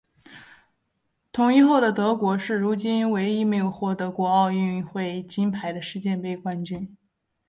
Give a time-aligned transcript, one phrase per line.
[1.31, 6.97] 统一后的德国是如今唯一没有获得过奥运会金牌的世界杯冠军。